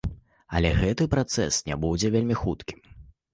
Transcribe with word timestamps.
Але 0.59 0.71
гэты 0.79 1.07
працэс 1.15 1.59
не 1.69 1.77
будзе 1.85 2.11
вельмі 2.17 2.39
хуткім. 2.41 2.81